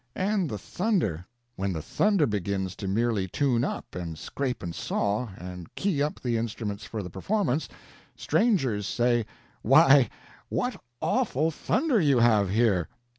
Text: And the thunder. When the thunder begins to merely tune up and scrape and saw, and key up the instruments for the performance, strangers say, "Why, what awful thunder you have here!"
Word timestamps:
And 0.15 0.49
the 0.49 0.57
thunder. 0.57 1.27
When 1.57 1.73
the 1.73 1.81
thunder 1.83 2.25
begins 2.25 2.75
to 2.77 2.87
merely 2.87 3.27
tune 3.27 3.63
up 3.63 3.93
and 3.93 4.17
scrape 4.17 4.63
and 4.63 4.73
saw, 4.73 5.29
and 5.37 5.69
key 5.75 6.01
up 6.01 6.19
the 6.19 6.37
instruments 6.37 6.83
for 6.85 7.03
the 7.03 7.09
performance, 7.11 7.69
strangers 8.15 8.87
say, 8.87 9.27
"Why, 9.61 10.09
what 10.49 10.81
awful 11.03 11.51
thunder 11.51 12.01
you 12.01 12.17
have 12.17 12.49
here!" 12.49 12.87